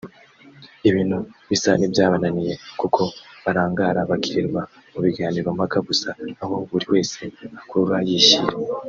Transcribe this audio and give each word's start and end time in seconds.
Ibintu 0.89 1.17
bisa 1.49 1.71
n’ibyabananiye 1.75 2.53
kuko 2.79 3.01
barangara 3.43 3.99
bakirirwa 4.09 4.61
mu 4.91 4.99
biganiro 5.05 5.47
mpaka 5.57 5.77
gusa 5.87 6.09
aho 6.43 6.55
buri 6.69 6.85
wese 6.93 7.19
akurura 7.59 7.97
yishyira 8.09 8.55